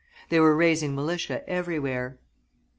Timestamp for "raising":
0.55-0.95